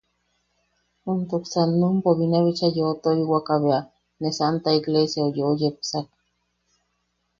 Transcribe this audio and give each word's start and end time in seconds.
Juntuksan 1.03 1.69
numpo 1.79 2.09
binabicha 2.19 2.67
yeu 2.75 2.91
tojiwaka 3.03 3.53
bea, 3.63 3.79
ne 4.19 4.29
santa 4.37 4.69
igleesiau 4.77 5.27
ne 5.31 5.35
yeu 5.37 5.51
yepsak. 5.61 6.07